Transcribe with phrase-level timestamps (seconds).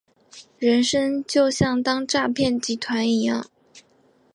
[0.57, 3.45] 人生就像当诈骗集团一样